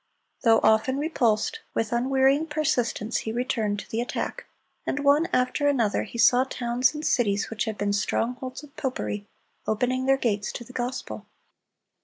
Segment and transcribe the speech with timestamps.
[0.41, 4.47] Though often repulsed, with unwearying persistence he returned to the attack;
[4.83, 9.27] and one after another, he saw towns and cities which had been strongholds of popery,
[9.67, 11.27] opening their gates to the gospel.